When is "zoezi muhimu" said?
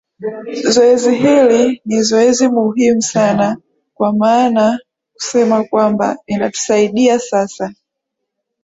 2.03-3.01